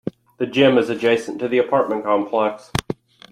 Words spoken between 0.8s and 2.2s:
adjacent to the apartment